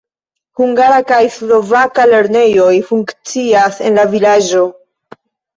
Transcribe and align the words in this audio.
Hungara 0.59 1.01
kaj 1.11 1.19
slovaka 1.35 2.07
lernejoj 2.13 2.73
funkcias 2.89 3.79
en 3.91 4.01
la 4.03 4.07
vilaĝo. 4.15 4.65